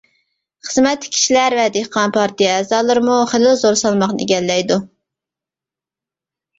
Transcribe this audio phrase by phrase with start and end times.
[0.69, 4.83] خىزمەتتىكى كىشىلەر ۋە دېھقان پارتىيە ئەزالىرىمۇ خېلىلا زور سالماقنى ئىگىلەيدۇ.